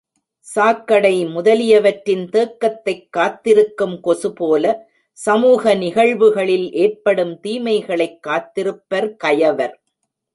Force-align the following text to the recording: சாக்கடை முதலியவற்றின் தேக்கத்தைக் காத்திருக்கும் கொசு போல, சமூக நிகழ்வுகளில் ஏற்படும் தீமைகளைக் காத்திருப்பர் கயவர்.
சாக்கடை 0.39 1.25
முதலியவற்றின் 1.25 2.29
தேக்கத்தைக் 2.29 3.09
காத்திருக்கும் 3.09 3.99
கொசு 3.99 4.33
போல, 4.33 4.89
சமூக 5.13 5.73
நிகழ்வுகளில் 5.73 6.71
ஏற்படும் 6.71 7.39
தீமைகளைக் 7.39 8.19
காத்திருப்பர் 8.27 9.15
கயவர். 9.23 9.81